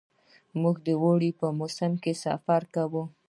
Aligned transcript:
موږ 0.61 0.75
د 0.85 0.87
اوړي 1.01 1.31
په 1.39 1.47
موسم 1.59 1.91
کې 2.03 2.13
سفر 2.23 2.61
کوو. 2.75 3.03